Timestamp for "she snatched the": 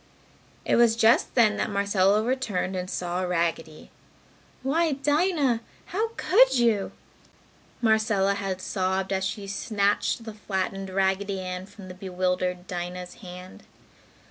9.23-10.33